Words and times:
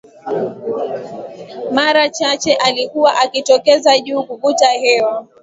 Mara 1.71 2.09
chache 2.09 2.55
alikuwa 2.55 3.19
akitokeza 3.21 3.99
juu 3.99 4.23
kuvuta 4.23 4.65
hewa 4.65 5.27